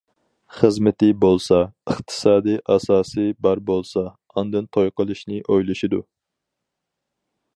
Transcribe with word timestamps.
خىزمىتى 0.59 1.09
بولسا، 1.23 1.59
ئىقتىسادىي 1.93 2.57
ئاساسى 2.75 3.27
بار 3.47 3.61
بولسا، 3.69 4.05
ئاندىن 4.35 4.69
توي 4.77 4.93
قىلىشنى 5.01 5.45
ئويلىشىدۇ. 5.49 6.03